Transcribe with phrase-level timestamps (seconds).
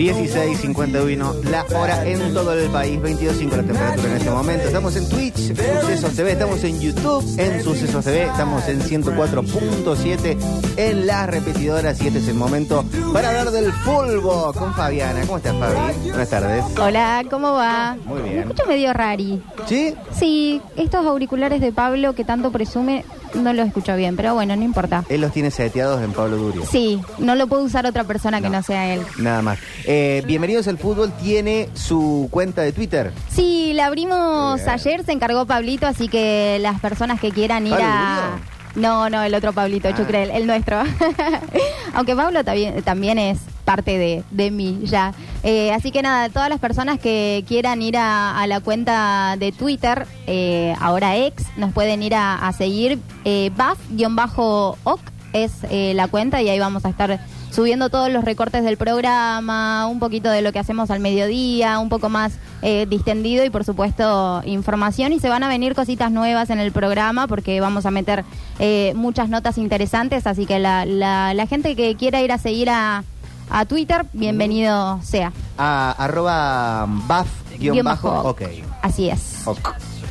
[0.00, 4.66] 16.51 la hora en todo el país, 22.5 la temperatura en este momento.
[4.66, 10.38] Estamos en Twitch, Sucesos TV, estamos en YouTube, en Sucesos TV, estamos en 104.7
[10.78, 12.82] en las repetidoras y este es el momento
[13.12, 15.20] para hablar del fútbol con Fabiana.
[15.26, 16.08] ¿Cómo estás, Fabi?
[16.08, 16.64] Buenas tardes.
[16.78, 17.98] Hola, ¿cómo va?
[18.06, 18.34] Muy bien.
[18.36, 19.42] Me escucho medio rari.
[19.66, 19.94] ¿Sí?
[20.18, 23.04] Sí, estos auriculares de Pablo que tanto presume,
[23.34, 25.04] no los escucho bien, pero bueno, no importa.
[25.10, 26.62] Él los tiene seteados en Pablo Durio.
[26.64, 29.02] Sí, no lo puede usar otra persona que no sea él.
[29.18, 29.58] Nada más.
[29.92, 33.12] Eh, Bienvenidos al Fútbol tiene su cuenta de Twitter.
[33.28, 34.68] Sí, la abrimos Bien.
[34.70, 38.38] ayer, se encargó Pablito, así que las personas que quieran ir ¿Pablo a...
[38.76, 39.96] No, no, el otro Pablito, Ah.
[39.96, 40.80] Chucrel, el nuestro.
[41.94, 45.12] Aunque Pablo también, también es parte de, de mí ya.
[45.42, 49.50] Eh, así que nada, todas las personas que quieran ir a, a la cuenta de
[49.50, 53.00] Twitter, eh, ahora ex, nos pueden ir a, a seguir.
[53.24, 55.00] Eh, Buff-oc
[55.32, 57.18] es eh, la cuenta y ahí vamos a estar
[57.50, 61.88] subiendo todos los recortes del programa, un poquito de lo que hacemos al mediodía, un
[61.88, 65.12] poco más eh, distendido y por supuesto información.
[65.12, 68.24] Y se van a venir cositas nuevas en el programa porque vamos a meter
[68.58, 72.70] eh, muchas notas interesantes, así que la, la, la gente que quiera ir a seguir
[72.70, 73.04] a,
[73.50, 75.32] a Twitter, bienvenido sea.
[75.58, 78.10] A arroba buff guion Guión bajo.
[78.10, 78.28] bajo.
[78.30, 78.42] Ok.
[78.82, 79.44] Así es.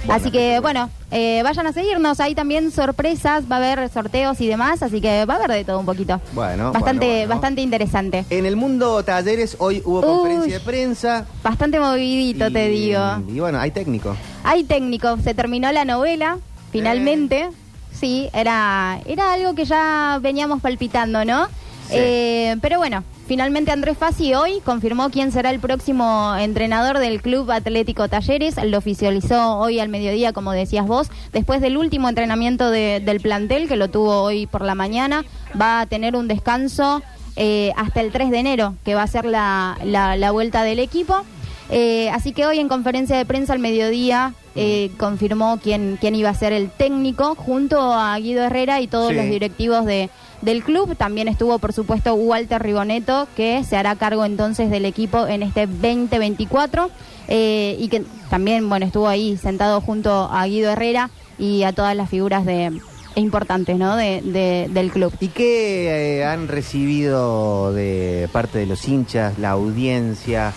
[0.07, 4.47] Así que bueno, eh, vayan a seguirnos, hay también sorpresas, va a haber sorteos y
[4.47, 6.21] demás, así que va a haber de todo un poquito.
[6.33, 7.29] Bueno, bastante, bueno, bueno.
[7.35, 8.25] bastante interesante.
[8.29, 10.05] En el mundo talleres hoy hubo Uy.
[10.05, 11.25] conferencia de prensa.
[11.43, 13.01] Bastante movidito, te digo.
[13.27, 14.15] Y bueno, hay técnico.
[14.43, 16.37] Hay técnico, se terminó la novela,
[16.71, 17.49] finalmente.
[17.91, 21.47] Sí, era, era algo que ya veníamos palpitando, ¿no?
[21.89, 21.95] Sí.
[21.95, 27.51] Eh, pero bueno, finalmente Andrés Fassi hoy confirmó quién será el próximo entrenador del Club
[27.51, 28.55] Atlético Talleres.
[28.65, 31.09] Lo oficializó hoy al mediodía, como decías vos.
[31.31, 35.25] Después del último entrenamiento de- del plantel, que lo tuvo hoy por la mañana,
[35.61, 37.03] va a tener un descanso
[37.35, 40.79] eh, hasta el 3 de enero, que va a ser la, la- la vuelta del
[40.79, 41.21] equipo.
[41.69, 46.29] Eh, así que hoy en conferencia de prensa al mediodía eh, confirmó quién, quién iba
[46.29, 49.15] a ser el técnico junto a Guido Herrera y todos Sí.
[49.15, 50.09] los directivos de,
[50.41, 50.95] del club.
[50.95, 55.67] También estuvo, por supuesto, Walter Riboneto, que se hará cargo entonces del equipo en este
[55.67, 56.89] 2024
[57.27, 61.95] eh, y que también, bueno, estuvo ahí sentado junto a Guido Herrera y a todas
[61.95, 62.79] las figuras de
[63.15, 63.95] importantes, ¿no?
[63.95, 65.11] De, de- del club.
[65.19, 70.53] ¿Y qué eh, han recibido de parte de los hinchas, la audiencia,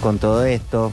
[0.00, 0.92] con todo esto?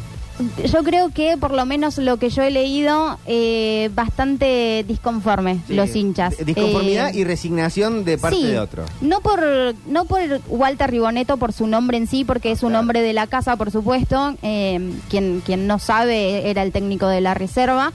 [0.65, 5.73] Yo creo que por lo menos lo que yo he leído, eh, bastante disconforme Sí,
[5.75, 6.35] los hinchas.
[6.43, 8.85] Disconformidad Eh, y resignación de parte sí, de otro.
[9.01, 9.39] No por,
[9.87, 12.81] no por Walter Riboneto, por su nombre en sí, porque es un Claro.
[12.81, 14.35] hombre de la casa, por supuesto.
[14.41, 17.91] eh, quien, quien no sabe era el técnico de la reserva.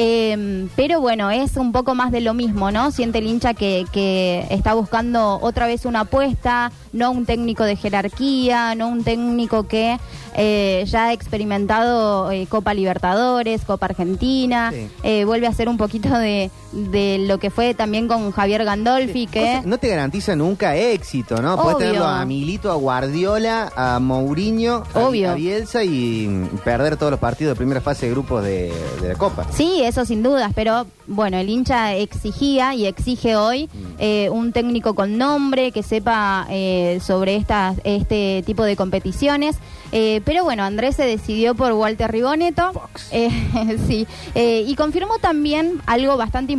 [0.00, 2.92] Eh, pero bueno, es un poco más de lo mismo, ¿no?
[2.92, 7.74] Siente el hincha que, que está buscando otra vez una apuesta, no un técnico de
[7.74, 9.98] jerarquía, no un técnico que
[10.36, 14.88] eh, ya ha experimentado eh, Copa Libertadores, Copa Argentina, Sí.
[15.02, 19.26] eh, vuelve a ser un poquito de, de lo que fue también con Javier Gandolfi,
[19.26, 19.62] que...
[19.64, 21.56] No, te garantiza nunca éxito, ¿no?
[21.60, 25.30] Puedes tenerlo a Milito, a Guardiola, a Mourinho, a- Obvio.
[25.30, 26.28] a Bielsa y
[26.64, 29.46] perder todos los partidos de primera fase de grupos de, de la Copa.
[29.52, 33.86] Sí, eso sin dudas, pero bueno, el hincha exigía y exige hoy Mm.
[33.98, 39.56] eh, un técnico con nombre que sepa eh, sobre estas, este tipo de competiciones.
[39.90, 42.72] Eh, pero bueno, Andrés se decidió por Walter Riboneto.
[42.72, 43.10] Fox.
[43.86, 46.57] Sí, y confirmó también algo bastante importante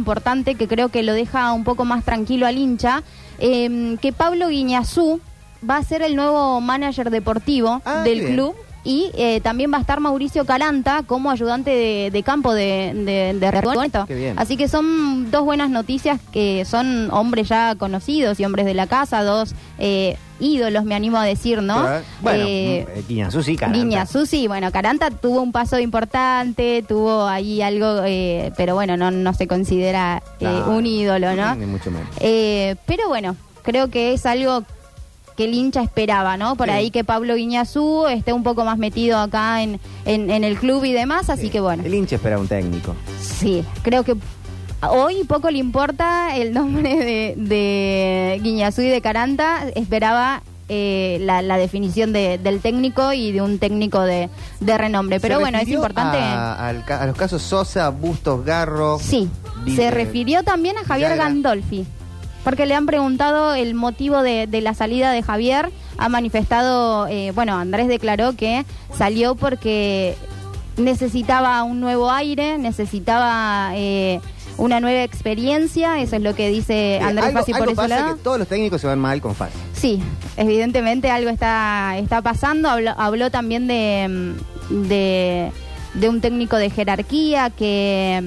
[0.56, 3.04] que creo que lo deja un poco más tranquilo al hincha,
[3.40, 5.20] eh, que Pablo Guiñazú
[5.68, 8.34] va a ser el nuevo manager deportivo Ah, del bien.
[8.34, 8.56] club.
[8.90, 14.34] Y eh, también va a estar Mauricio Calanta como ayudante de, de campo de, de.
[14.36, 18.88] Así que son dos buenas noticias que son hombres ya conocidos y hombres de la
[18.88, 21.76] casa, dos eh, ídolos, me animo a decir, ¿no?
[21.84, 23.78] Pero, Bueno, Eh, eh, Guiñazú sí, Caranta.
[23.80, 29.12] Guiñazú, sí, bueno, Caranta tuvo un paso importante, tuvo ahí algo, eh, pero bueno, no,
[29.12, 31.54] no se considera eh, No, un ídolo, ¿no?
[31.56, 32.08] Ni mucho menos.
[32.22, 34.64] Eh, pero bueno, creo que es algo
[35.40, 36.56] que el hincha esperaba, ¿no?
[36.58, 36.74] Por Sí.
[36.74, 40.84] ahí que Pablo Guiñazú esté un poco más metido acá en, en, en el club
[40.84, 41.50] y demás, así Sí.
[41.50, 42.94] que bueno, El hincha espera un técnico.
[43.22, 44.16] sí, creo que
[44.90, 51.42] hoy poco le importa el nombre de, de Guiñazú y de Caranta, esperaba eh, la,
[51.42, 54.30] la definición de- del técnico y de un técnico de,
[54.60, 55.19] de renombre.
[55.19, 56.18] Pero ¿Se bueno, es importante...
[56.19, 59.00] A, al a los casos Sosa, Bustos, Garro.
[59.00, 59.30] Sí,
[59.75, 61.16] se refirió también a Javier.
[61.18, 61.86] Gandolfi,
[62.50, 65.69] porque le han preguntado el motivo de, de la salida de Javier.
[66.00, 68.66] Ha manifestado, eh, bueno, Andrés declaró que
[68.98, 70.16] salió porque
[70.78, 74.19] necesitaba un nuevo aire, necesitaba eh,
[74.57, 77.81] una nueva experiencia, eso es lo que dice Eh, Andrés algo, Fassi por algo ese
[77.84, 78.16] pasa lado.
[78.16, 79.57] que todos los técnicos se van mal con Fassi.
[79.74, 80.01] Sí,
[80.36, 82.68] evidentemente algo está, está pasando.
[82.68, 84.07] Habló, habló también de,
[84.72, 85.51] mm, de,
[85.94, 88.19] de un técnico de jerarquía que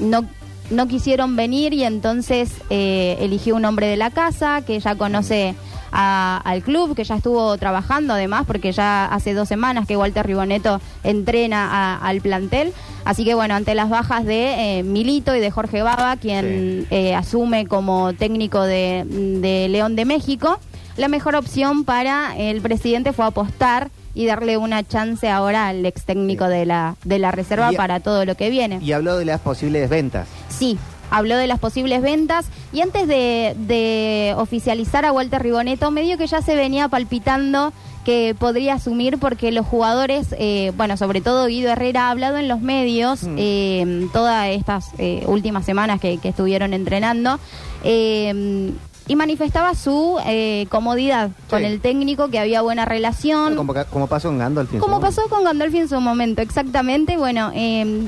[0.00, 0.24] mm, no,
[0.70, 5.54] no quisieron venir y entonces eh, eligió un hombre de la casa que ya conoce
[5.90, 10.26] a- al club, que ya estuvo trabajando además, porque ya hace dos semanas que Walter
[10.26, 12.72] Riboneto entrena a- al plantel.
[13.04, 17.14] Así que bueno, ante las bajas de eh, Milito y de Jorge Baba, quien eh,
[17.14, 20.58] asume como técnico de, de León de México,
[20.98, 26.04] la mejor opción para el presidente fue apostar y darle una chance ahora al ex
[26.04, 28.78] técnico de la, de la reserva Y- para todo lo que viene.
[28.82, 30.26] Y habló de las posibles ventas.
[30.48, 30.78] Sí,
[31.10, 36.26] habló de las posibles ventas y antes de, de oficializar a Walter Riboneto, medio que
[36.26, 37.72] ya se venía palpitando
[38.04, 42.48] que podría asumir porque los jugadores, eh, bueno, sobre todo Guido Herrera ha hablado en
[42.48, 43.36] los medios Mm.
[43.38, 47.38] eh, todas estas eh, últimas semanas que, que estuvieron entrenando.
[47.84, 48.72] eh,
[49.10, 53.56] y manifestaba su eh, comodidad con el técnico, que había buena relación.
[53.56, 57.16] Como, como pasó en su Como pasó con Gandolfi en su momento, exactamente.
[57.16, 58.02] Bueno, eh,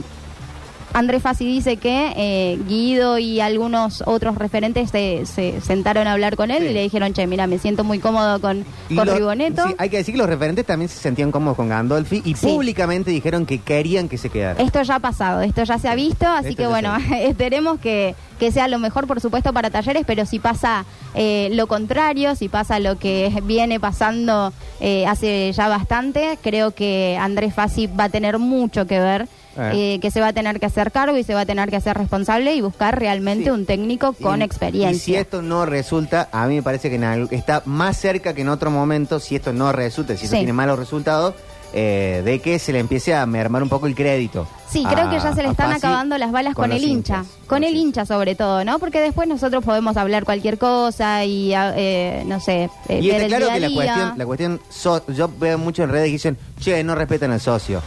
[0.93, 6.35] Andrés Fassi dice que eh, Guido y algunos otros referentes se, se sentaron a hablar
[6.37, 6.69] con él Sí.
[6.71, 9.67] y le dijeron, che, mira, me siento muy cómodo con, Y con lo- Riboneto.
[9.69, 12.47] sí, hay que decir que los referentes también se sentían cómodos con Gandolfi y Sí.
[12.49, 14.61] públicamente dijeron que querían que se quedara.
[14.61, 18.17] Esto ya ha pasado, esto ya se ha visto, así Esto que bueno, esperemos que,
[18.41, 20.85] que sea lo mejor, por supuesto, para talleres, pero si pasa
[21.15, 27.17] eh, lo contrario, si pasa lo que viene pasando eh, hace ya bastante, creo que
[27.21, 29.95] Andrés Fassi va a tener mucho que ver, Eh.
[29.95, 31.77] eh, que se va a tener que hacer cargo y se va a tener que
[31.77, 33.51] hacer responsable y buscar realmente Sí.
[33.51, 34.97] un técnico con Y- experiencia.
[34.97, 38.43] Y si esto no resulta, a mí me parece que en está más cerca que
[38.43, 41.35] en otro momento, si esto no resulta, si esto tiene malos resultados,
[41.73, 44.47] eh, de que se le empiece a mermar un poco el crédito.
[44.69, 47.63] Sí, creo que ya se le están acabando las balas con, el hincha, hinchas, con
[47.63, 48.79] el hincha sobre todo, ¿no?
[48.81, 53.45] Porque después nosotros podemos hablar cualquier cosa y, eh, no sé, eh, Y está claro
[53.47, 53.77] día que la día.
[53.77, 57.41] cuestión, la cuestión so- yo veo mucho en redes que dicen, che, no respetan al
[57.41, 57.81] socio.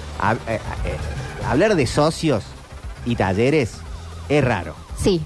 [1.47, 2.43] Hablar de socios
[3.05, 3.73] y talleres
[4.29, 4.75] es raro.
[4.97, 5.21] Sí,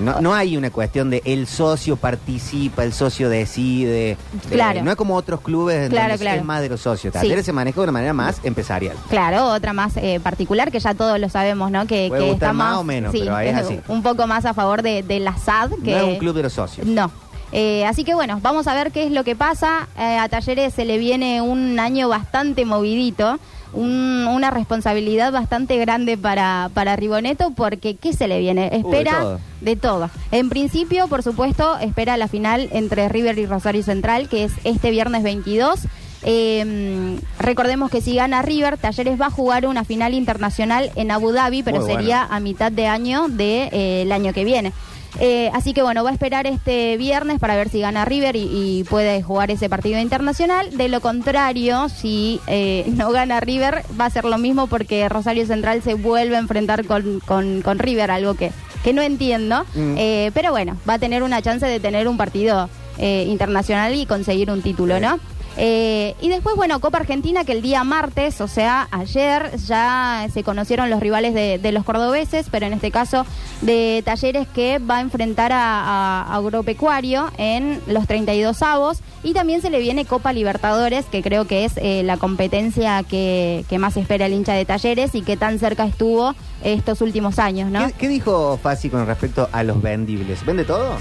[0.00, 4.12] No, no hay una cuestión de el socio participa, el socio decide.
[4.12, 4.16] Eh,
[4.50, 4.82] Claro.
[4.82, 6.40] no es como otros clubes en Claro, donde claro.
[6.40, 7.12] es más de los socios.
[7.12, 7.20] Sí.
[7.20, 8.96] Talleres se maneja de una manera más empresarial.
[9.10, 11.86] Claro, otra más eh, particular que ya todos lo sabemos, ¿no?
[11.86, 13.80] Que, Puede que gustar está más o menos, sí, pero es así.
[13.88, 15.72] un poco más a favor de, de la SAD.
[15.84, 16.86] Que, No es un club de los socios.
[16.86, 17.10] No.
[17.52, 19.88] Eh, así que bueno, vamos a ver qué es lo que pasa.
[19.98, 23.38] Eh, a Talleres se le viene un año bastante movidito,
[23.72, 28.68] un- una responsabilidad bastante grande para, para Riboneto, porque ¿qué se le viene?
[28.76, 29.40] Espera todo.
[29.60, 30.10] de todo.
[30.30, 34.90] En principio, por supuesto, espera la final entre River y Rosario Central, que es este
[34.90, 35.80] viernes 22.
[36.24, 41.32] Eh, recordemos que si gana River, Talleres va a jugar una final internacional en Abu
[41.32, 42.00] Dhabi, pero Muy bueno.
[42.00, 44.72] sería a mitad de año del año que viene.
[45.20, 48.48] Eh, así que bueno, va a esperar este viernes para ver si gana River y,
[48.80, 50.76] y puede jugar ese partido internacional.
[50.76, 55.46] De lo contrario, si eh, no gana River, va a ser lo mismo porque Rosario
[55.46, 59.64] Central se vuelve a enfrentar con, con- con River, algo que, que no entiendo.
[59.74, 59.94] Mm.
[59.98, 62.68] Eh, pero bueno, va a tener una chance de tener un partido
[62.98, 64.98] eh, internacional y conseguir un título.
[65.00, 65.18] ¿no?
[65.56, 70.42] Eh, y después, bueno, Copa Argentina, que el día martes, o sea, ayer, ya se
[70.42, 73.24] conocieron los rivales de, los cordobeses, pero en este caso
[73.62, 78.98] de Talleres que va a enfrentar a, a Agropecuario en los 32 avos.
[79.22, 83.64] Y también se le viene Copa Libertadores, que creo que es eh, la competencia que,
[83.68, 87.70] que más espera el hincha de Talleres y que tan cerca estuvo estos últimos años,
[87.70, 87.86] ¿no?
[87.86, 90.44] ¿Qué, qué dijo Fassi con respecto a los vendibles?
[90.44, 90.96] ¿Vende todo?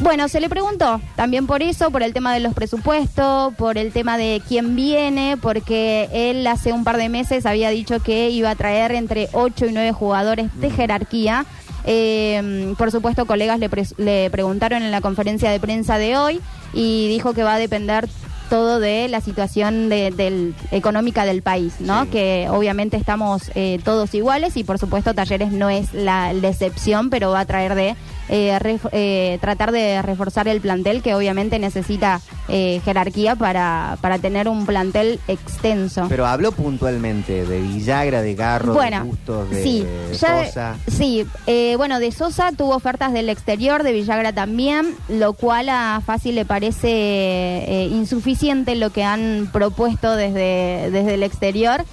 [0.00, 3.92] Bueno, se le preguntó también por eso, por el tema de los presupuestos, por el
[3.92, 8.50] tema de quién viene, porque él hace un par de meses había dicho que iba
[8.50, 11.46] a traer entre 8 y 9 jugadores de jerarquía.
[11.86, 16.40] Eh, por supuesto, colegas le, le preguntaron en la conferencia de prensa de hoy
[16.72, 18.08] y dijo que va a depender
[18.50, 22.04] todo de la situación de- del, económica del país, ¿no?
[22.04, 22.10] Sí.
[22.10, 27.10] Que obviamente estamos eh, todos iguales y por supuesto Talleres no es la, la excepción,
[27.10, 27.96] pero va a traer de
[28.28, 34.18] eh, ref- eh, tratar de reforzar el plantel que obviamente necesita eh, jerarquía para, para
[34.18, 36.06] tener un plantel extenso.
[36.08, 40.76] Pero habló puntualmente de Villagra, de Garro, Bueno, de Bustos, de sí, ya- Sosa.
[40.86, 46.00] sí, eh, bueno, de Sosa tuvo ofertas del exterior, de Villagra también, lo cual a
[46.04, 51.84] Fácil le parece eh, insuficiente lo que han propuesto desde, desde el exterior.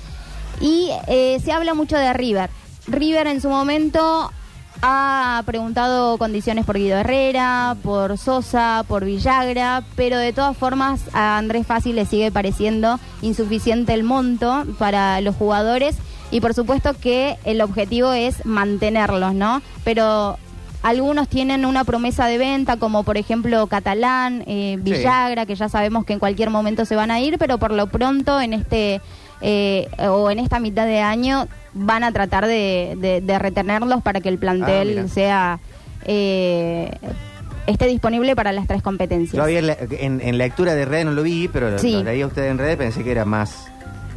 [0.60, 2.50] Y eh, se habla mucho de River.
[2.88, 4.32] River en su momento
[4.82, 11.38] ha preguntado condiciones por Guido Herrera, por Sosa, por Villagra, pero de todas formas a
[11.38, 15.98] Andrés Fácil le sigue pareciendo insuficiente el monto para los jugadores
[16.32, 19.62] y por supuesto que el objetivo es mantenerlos, ¿no?
[19.84, 20.38] Pero
[20.82, 26.06] algunos tienen una promesa de venta, como por ejemplo Catalán, eh, Villagra, que ya sabemos
[26.06, 29.02] que en cualquier momento se van a ir, pero por lo pronto en este
[29.41, 34.29] eh, o en esta mitad de año van a tratar de, de, retenerlos para que
[34.29, 35.60] el plantel ah, sea
[36.05, 36.91] eh,
[37.67, 39.33] esté disponible para las tres competencias.
[39.33, 42.77] Yo había en, lectura de red no lo vi, pero lo, leía usted en red
[42.77, 43.67] pensé que era más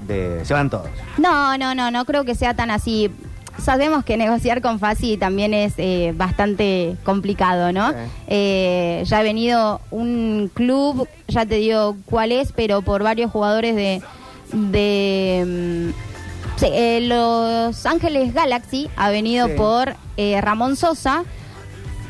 [0.07, 0.45] de...
[0.45, 0.89] Se van todos.
[1.19, 3.11] No, no, no, no creo que sea tan así.
[3.59, 7.93] Sabemos que negociar con Fasi también es eh, bastante complicado, ¿no?
[8.27, 13.77] Eh, ya ha venido un club, ya te digo cuál es, pero por varios jugadores
[13.77, 14.03] de...
[14.53, 21.25] de mm, eh, Los Ángeles Galaxy ha venido por Ramón Sosa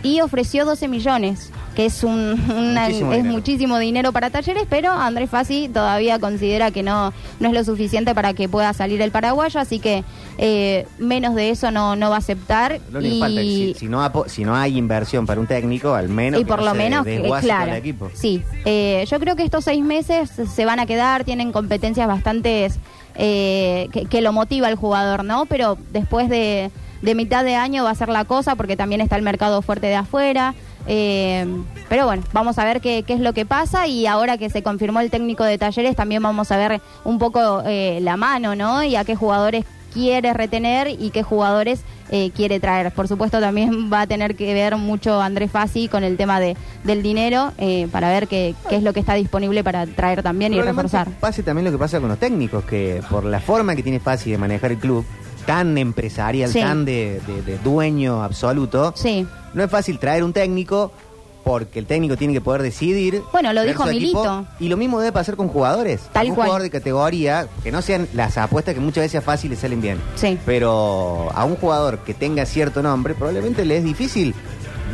[0.03, 3.25] y ofreció 12 millones que es un muchísimo es dinero.
[3.25, 8.15] muchísimo dinero para talleres, pero Andrés Fassi todavía considera que no, no es lo suficiente
[8.15, 10.05] para que pueda salir el paraguayo, así que
[10.39, 12.81] eh, menos de eso no, no va a aceptar.
[12.93, 13.21] Lo y...
[13.21, 16.75] falta si, no si no hay inversión para un técnico, al menos y por lo
[16.75, 17.07] menos
[17.41, 18.11] claro, equipo.
[18.15, 22.69] Sí, eh, yo creo que estos seis meses se van a quedar, tienen competencias bastante
[23.17, 25.47] eh, que, que lo motiva al jugador, ¿no?
[25.47, 26.71] Pero después de
[27.05, 29.89] de mitad de año va a ser la cosa porque también está el mercado fuerte
[29.89, 30.55] de afuera.
[30.87, 31.47] Eh,
[31.89, 35.01] pero bueno, vamos a ver qué, es lo que pasa y ahora que se confirmó
[35.01, 38.83] el técnico de talleres también vamos a ver un poco eh, la mano, ¿no?
[38.83, 42.93] Y a qué jugadores quiere retener y qué jugadores eh, quiere traer.
[42.93, 46.57] Por supuesto también va a tener que ver mucho Andrés Fassi con el tema de,
[46.83, 47.53] del dinero
[47.93, 51.09] para ver qué, qué, es lo que está disponible para traer también y reforzar.
[51.21, 54.33] Pase también lo que pasa con los técnicos, que por la forma que tiene Fassi
[54.33, 55.05] de manejar el club,
[55.47, 57.21] tan empresarial, tan de,
[57.63, 59.27] dueño absoluto, sí.
[59.55, 60.93] No es fácil traer un técnico
[61.45, 63.23] porque el técnico tiene que poder decidir.
[63.31, 64.47] Bueno, lo dijo Milito.
[64.59, 66.01] y lo mismo debe pasar con jugadores.
[66.13, 66.47] Tal un cual.
[66.47, 70.01] jugador de categoría, que no sean las apuestas que muchas veces fáciles salen bien.
[70.15, 70.39] Sí.
[70.47, 74.35] Pero a un jugador que tenga cierto nombre, probablemente le es difícil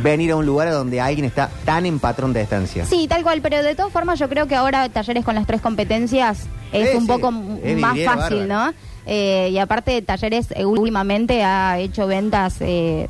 [0.03, 2.85] venir a un lugar donde alguien está tan en patrón de estancia.
[2.85, 5.61] Sí, tal cual, pero de todas formas yo creo que ahora talleres con las tres
[5.61, 8.73] competencias es un poco más fácil, ¿no?
[9.05, 13.09] Eh, y aparte, Talleres eh, últimamente ha hecho ventas, eh,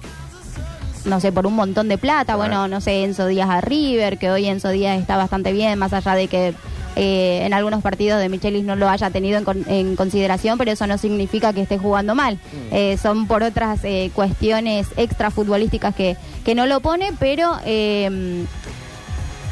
[1.06, 2.36] no sé, por un montón de plata.
[2.36, 5.94] Bueno, no sé, Enzo Díaz a River, que hoy Enzo Díaz está bastante bien, más
[5.94, 6.54] allá de que
[6.96, 11.54] en algunos partidos de Michelis no lo haya tenido en, consideración, pero eso no significa
[11.54, 12.38] que esté jugando mal.
[12.72, 12.98] Mm.
[12.98, 13.82] son por otras
[14.14, 17.58] cuestiones extra futbolísticas que, que no lo pone, pero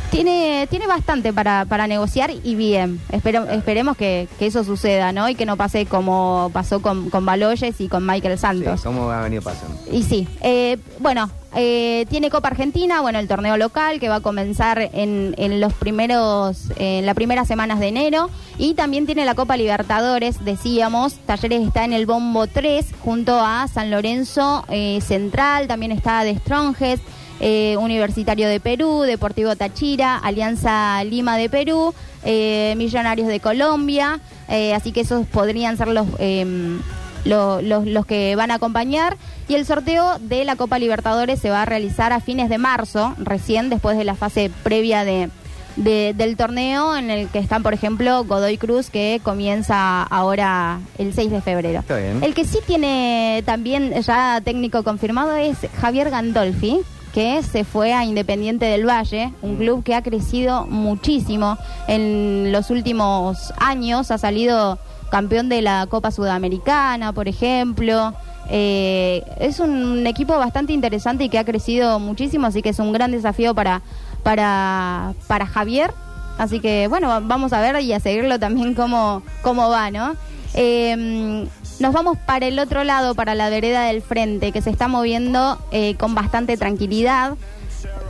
[0.10, 3.00] tiene, tiene bastante para, para negociar y bien.
[3.12, 5.30] esperemos que, eso suceda, ¿no?
[5.30, 8.82] Y que no pase como pasó con, con Baloyes y con Michael Santos.
[8.82, 9.78] Sí, como ha venido pasando.
[9.92, 10.28] Y sí.
[10.42, 15.34] Eh, bueno, eh, tiene Copa Argentina, bueno, el torneo local que va a comenzar en,
[15.38, 18.30] en los primeros, en las primeras semanas de enero.
[18.58, 21.16] Y también tiene la Copa Libertadores, decíamos.
[21.26, 26.36] Talleres está en el Bombo 3 junto a San Lorenzo eh, Central, también está de
[26.36, 27.00] Stronges.
[27.42, 31.94] Eh, Universitario de Perú, Deportivo Táchira, Alianza Lima de Perú,
[32.26, 34.20] eh, Millonarios de Colombia,
[34.50, 36.80] eh, así que esos podrían ser los, em,
[37.24, 39.16] los, los, que van a acompañar.
[39.48, 43.16] Y el sorteo de la Copa Libertadores se va a realizar a fines de marzo,
[43.18, 45.30] recién después de la fase previa de,
[45.78, 51.32] del torneo en el que están, por ejemplo, Godoy Cruz, que comienza ahora el 6
[51.32, 51.84] de febrero.
[52.22, 56.82] El que sí tiene también ya técnico confirmado es Javier Gandolfi,
[57.14, 62.70] que se fue a Independiente del Valle, un club que ha crecido muchísimo en los
[62.70, 64.78] últimos años, ha salido
[65.10, 68.14] campeón de la Copa Sudamericana, por ejemplo.
[68.52, 72.92] Eh, es un equipo bastante interesante y que ha crecido muchísimo, así que es un
[72.92, 73.82] gran desafío para,
[74.24, 75.92] para, para Javier.
[76.38, 80.16] Así que bueno, vamos a ver y a seguirlo también cómo, cómo va, ¿no?
[80.54, 81.46] Eh,
[81.80, 85.58] nos vamos para el otro lado, para la vereda del frente, que se está moviendo
[85.72, 87.36] eh, con bastante tranquilidad.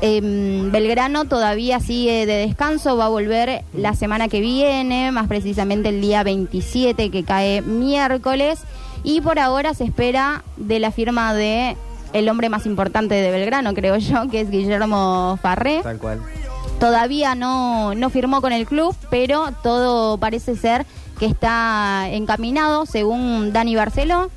[0.02, 5.90] Em, Belgrano todavía sigue de descanso, va a volver la semana que viene, más precisamente
[5.90, 8.60] el día 27, que cae miércoles.
[9.04, 11.78] Y por ahora se espera de la firma de
[12.14, 15.82] el hombre más importante de Belgrano, creo yo, que es Guillermo Farré.
[15.84, 16.22] Tal cual.
[16.80, 20.86] Todavía no, no firmó con el club, pero todo parece ser
[21.20, 24.32] que está encaminado, según Dani Barceló.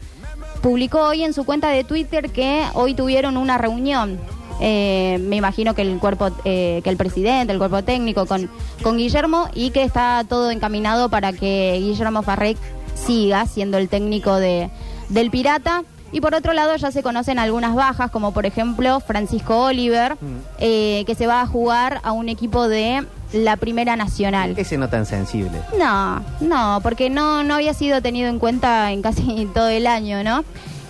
[0.61, 4.19] Publicó hoy en su cuenta de Twitter que hoy tuvieron una reunión.
[4.61, 8.51] Eh, me imagino que el cuerpo, eh, que el presidente, el cuerpo técnico con,
[8.83, 12.59] con Guillermo y que está todo encaminado para que Guillermo Farrec
[12.95, 14.71] siga siendo el técnico de,
[15.09, 15.85] del Pirata.
[16.13, 20.39] Y por otro lado ya se conocen algunas bajas, como por ejemplo Francisco Oliver, mm.
[20.59, 24.55] eh, que se va a jugar a un equipo de la Primera Nacional.
[24.57, 25.61] Ese no tan sensible.
[25.79, 30.23] No, no, porque no, no había sido tenido en cuenta en casi todo el año,
[30.23, 30.45] ¿no?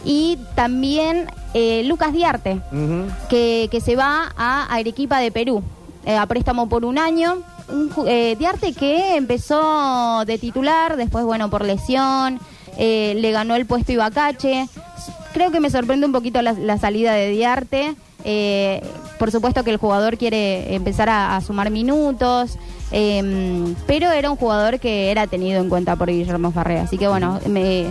[0.05, 2.61] Y también eh, Lucas Diarte,
[3.29, 5.63] que, que se va a Arequipa de Perú,
[6.05, 7.43] eh, a préstamo por un año.
[7.69, 12.41] Un eh, Diarte que empezó de titular, después, bueno, por lesión,
[12.77, 14.67] eh, le ganó el puesto Ibacache.
[15.33, 17.95] Creo que me sorprende un poquito la, la salida de Diarte.
[18.25, 18.83] Eh,
[19.23, 22.59] por supuesto que el jugador quiere empezar a, a sumar minutos,
[22.91, 26.81] eh, pero era un jugador que era tenido en cuenta por Guillermo Farré.
[26.81, 27.87] Así que bueno, me,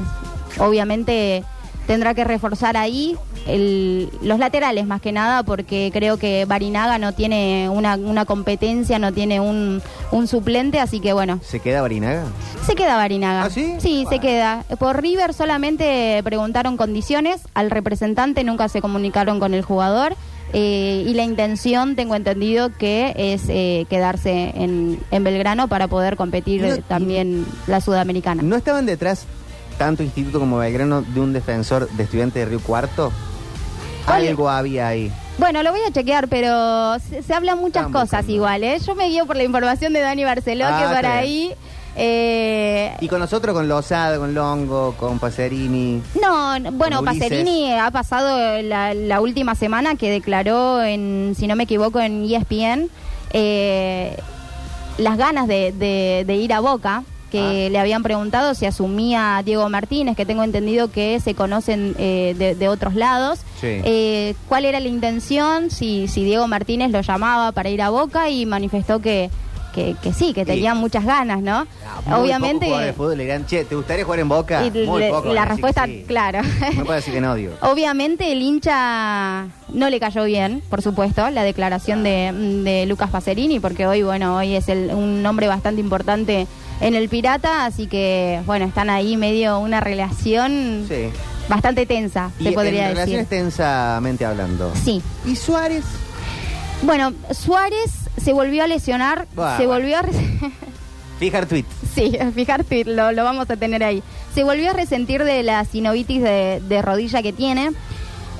[0.59, 1.45] obviamente
[1.87, 3.15] tendrá que reforzar ahí
[3.47, 8.99] el- los laterales más que nada porque creo que Barinaga no tiene una, una competencia,
[8.99, 12.25] no tiene un, un suplente, así que bueno, ¿Se queda Barinaga?
[12.65, 13.45] se queda Barinaga.
[13.45, 13.75] ¿Ah, sí?
[13.79, 14.19] se Bueno.
[14.21, 14.65] queda.
[14.79, 20.15] Por River solamente preguntaron condiciones, al representante nunca se comunicaron con el jugador.
[20.53, 26.15] Eh, y la intención, tengo entendido, que es eh, quedarse en, en Belgrano para poder
[26.15, 28.41] competir No, también la sudamericana.
[28.43, 29.25] ¿No estaban detrás
[29.77, 33.11] tanto Instituto como Belgrano de un defensor de estudiante de Río Cuarto?
[34.05, 35.11] Algo había ahí.
[35.37, 38.31] Bueno, lo voy a chequear, pero se, se hablan muchas cosas buscando.
[38.33, 38.63] igual.
[38.63, 38.77] ¿eh?
[38.85, 41.51] Yo me guío por la información de Dani Barceló, Ah, que por está ahí...
[41.95, 46.01] eh, Y con nosotros, con Lozada, con Longo, con Pacerini.
[46.21, 47.03] No, bueno.
[47.03, 52.23] Pacerini ha pasado la, la última semana que declaró, en, si no me equivoco, en
[52.23, 52.89] ESPN
[53.33, 54.15] eh,
[54.97, 57.69] las ganas de, de- de ir a Boca, que Ah.
[57.71, 62.35] le habían preguntado si asumía a Diego Martínez, que tengo entendido que se conocen eh,
[62.37, 63.39] de, de otros lados.
[63.61, 63.67] Sí.
[63.85, 65.71] Eh, ¿Cuál era la intención?
[65.71, 69.29] Si, si Diego Martínez lo llamaba para ir a Boca y manifestó que,
[69.73, 70.45] que, que sí, que Sí.
[70.47, 71.65] tenía muchas ganas, ¿no?
[71.85, 72.65] Ah, muy Obviamente...
[72.67, 74.65] de fútbol le dirán, che, ¿te gustaría jugar en Boca?
[74.65, 76.05] y Muy le- poco la respuesta, sí.
[76.07, 76.41] claro.
[76.75, 77.53] No puede decir que no, digo.
[77.61, 82.31] Obviamente el hincha no le cayó bien, por supuesto, la declaración de,
[82.63, 86.47] de Lucas Pacerini, porque hoy, bueno, hoy es el- un nombre bastante importante
[86.81, 91.09] en el Pirata, así que, bueno, están ahí medio una relación Sí.
[91.47, 93.43] bastante tensa, Y se podría en relaciones decir.
[93.45, 94.71] tensamente hablando.
[94.83, 95.01] Sí.
[95.25, 95.83] ¿Y Suárez?
[96.83, 99.81] Bueno, Suárez se volvió a lesionar, Buah, se bueno.
[99.81, 100.03] volvió a...
[101.19, 101.65] Fijar tweet.
[101.93, 104.01] Sí, fijarte, lo, lo vamos a tener ahí.
[104.33, 107.71] Se volvió a resentir de la sinovitis de, de rodilla que tiene.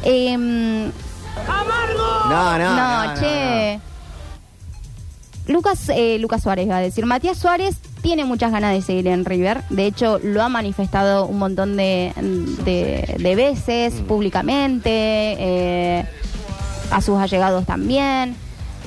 [0.03, 3.79] Em, No, no, no, no, che.
[5.47, 7.05] Lucas, eh, Lucas Suárez va a decir.
[7.05, 9.61] Matías Suárez tiene muchas ganas de seguir en River.
[9.69, 12.13] De hecho, lo ha manifestado un montón de,
[12.63, 14.03] de- de veces Mm.
[14.05, 16.05] públicamente, eh,
[16.89, 18.35] a sus allegados también.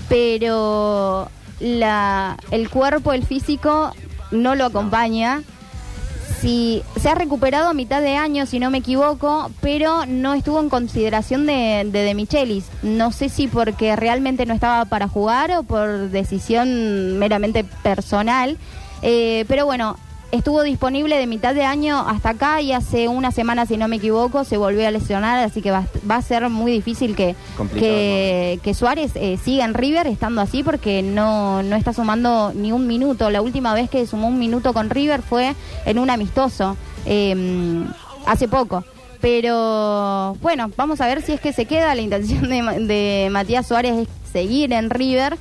[0.09, 1.29] Pero
[1.61, 3.93] la, el cuerpo, el físico,
[4.31, 5.43] no lo acompaña.
[6.41, 10.61] Sí, se ha recuperado a mitad de año, si no me equivoco, pero no estuvo
[10.61, 12.67] en consideración de, de, de Michelis.
[12.83, 18.59] No sé si porque realmente no estaba para jugar o por decisión meramente personal.
[19.01, 19.97] Eh, pero bueno,
[20.35, 23.97] estuvo disponible de mitad de año hasta acá y hace una semana, si no me
[23.97, 27.37] equivoco, se volvió a lesionar, así que va, va a ser muy difícil que,
[27.75, 32.73] que, que Suárez eh, siga en River estando así porque no, no está sumando ni
[32.73, 33.31] un minuto.
[33.31, 35.55] La última vez que sumó un minuto con River fue
[35.87, 37.85] en un amistoso, eh,
[38.27, 38.85] hace poco.
[39.21, 41.95] Pero bueno, vamos a ver si es que se queda.
[41.95, 45.39] La intención de, de Matías Suárez es seguir en River.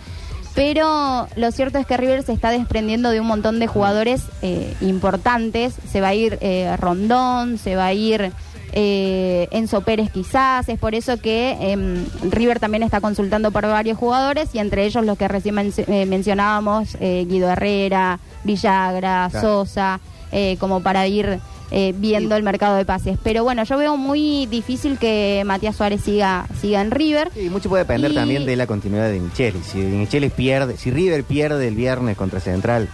[0.56, 4.74] Pero lo cierto es que River se está desprendiendo de un montón de jugadores eh,
[4.82, 5.74] importantes.
[5.92, 8.32] Se va a ir eh, Rondón, se va a ir
[8.74, 10.70] eh, Enzo Pérez quizás.
[10.70, 15.04] Es por eso que em, River también está consultando por varios jugadores y entre ellos
[15.06, 19.48] los que recién men- eh, mencionábamos, eh, Guido Herrera, Villagra, Claro.
[19.66, 20.00] Sosa,
[20.32, 21.40] eh, como para ir
[21.72, 23.18] eh, viendo Y- el mercado de pases.
[23.24, 27.30] Pero bueno, yo veo muy difícil que Matías Suárez siga, siga en River.
[27.34, 29.60] Sí, mucho puede depender Y- también de la continuidad de Micheli.
[29.64, 32.88] Si Micheli pierde, si River pierde el viernes contra Central,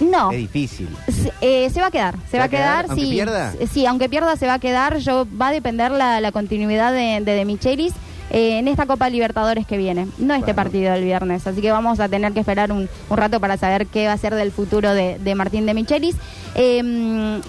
[0.00, 0.30] No.
[0.32, 0.88] es difícil.
[1.08, 3.52] Se, eh, se va a quedar, se, va a quedar, aunque sí, pierda?
[3.54, 4.98] s- sí, aunque pierda se va a quedar.
[4.98, 7.92] Yo va a depender la, la continuidad de, de, de Michelis
[8.30, 10.54] eh, en esta Copa Libertadores que viene, no este Bueno.
[10.56, 11.46] partido del viernes.
[11.46, 14.18] Así que vamos a tener que esperar un, un rato para saber qué va a
[14.18, 16.16] ser del futuro de, de Martín de Michelis.
[16.54, 17.40] Eh,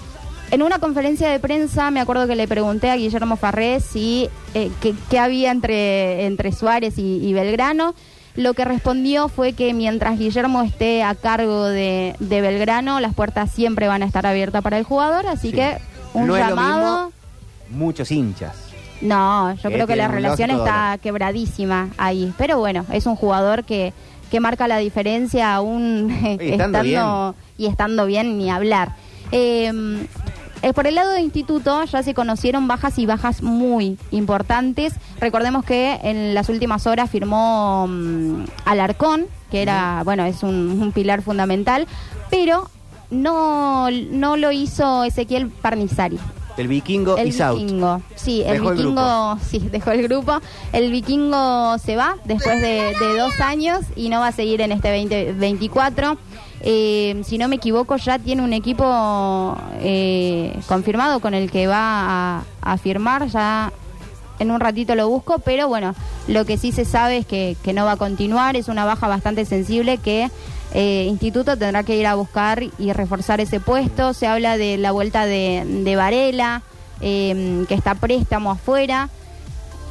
[0.50, 4.70] en una conferencia de prensa me acuerdo que le pregunté a Guillermo Farré si eh,
[5.10, 7.94] qué, había entre, entre Suárez y, y Belgrano.
[8.36, 13.50] Lo que respondió fue que mientras Guillermo esté a cargo de, de Belgrano, las puertas
[13.52, 15.54] siempre van a estar abiertas para el jugador, así Sí.
[15.56, 15.78] que
[16.14, 17.06] un no es lo llamado.
[17.06, 17.12] mismo
[17.70, 18.56] muchos hinchas.
[19.00, 22.32] No, yo creo que la relación está quebradísima ahí.
[22.38, 23.92] Pero bueno, es un jugador que,
[24.30, 28.96] que marca la diferencia aún Y estando y estando bien ni hablar.
[29.30, 29.70] Eh,
[30.64, 34.94] eh, por el lado de instituto ya se conocieron bajas y bajas muy importantes.
[35.20, 40.92] Recordemos que en las últimas horas firmó mm, Alarcón, que era, bueno, es un, un
[40.92, 41.86] pilar fundamental,
[42.30, 42.70] pero
[43.10, 46.18] no, no lo hizo Ezequiel Parnizari.
[46.56, 47.58] El vikingo El is out.
[47.58, 50.40] vikingo, sí, el Dejó el vikingo, sí, dejó el grupo.
[50.72, 54.72] El vikingo se va después de, de dos años y no va a seguir en
[54.72, 56.16] este 2024.
[56.66, 62.38] Eh, si no me equivoco, ya tiene un equipo eh, confirmado con el que va
[62.38, 63.28] a, a firmar.
[63.28, 63.70] Ya
[64.38, 65.94] en un ratito lo busco, pero bueno,
[66.26, 68.56] lo que sí se sabe es que, que no va a continuar.
[68.56, 70.30] Es una baja bastante sensible que
[70.72, 74.14] eh, Instituto tendrá que ir a buscar y reforzar ese puesto.
[74.14, 76.62] Se habla de la vuelta de, de Varela,
[77.02, 79.10] eh, que está préstamo afuera.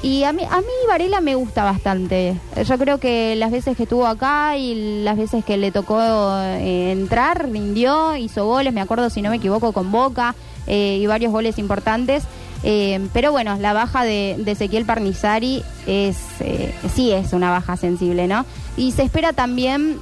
[0.03, 2.35] Y a mí, a mí Varela me gusta bastante.
[2.65, 6.91] Yo creo que las veces que estuvo acá y las veces que le tocó eh,
[6.91, 10.35] entrar, rindió, hizo goles, me acuerdo si no me equivoco, con Boca
[10.67, 12.25] eh, y varios goles importantes.
[12.65, 17.77] Eh, pero bueno, la baja de, de Ezequiel Parnizari es, eh, sí es una baja
[17.77, 18.45] sensible, ¿no?
[18.75, 19.99] Y se espera también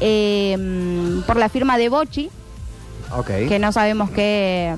[0.00, 2.28] eh, por la firma de Bochi,
[3.48, 4.74] que no sabemos qué,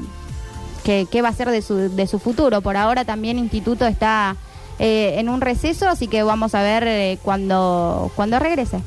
[0.85, 2.61] qué, qué va a ser de su, de su futuro.
[2.61, 4.37] Por ahora también Instituto está
[4.79, 8.81] eh, en un receso, así que vamos a ver eh, cuando, cuando regrese.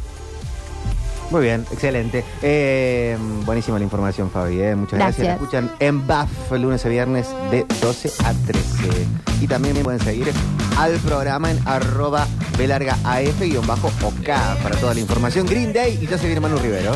[1.32, 2.24] Muy bien, excelente.
[2.42, 4.60] Eh, buenísima la información, Fabi.
[4.62, 4.76] eh.
[4.76, 5.28] Muchas gracias.
[5.28, 5.28] Gracias.
[5.28, 8.62] La escuchan en BAF lunes a viernes de 12 a 13.
[9.42, 10.32] Y también me pueden seguir
[10.78, 14.28] al programa en arroba belarga AF-OK
[14.64, 15.46] para toda la información.
[15.46, 16.96] Green Day y yo soy Manu Rivero.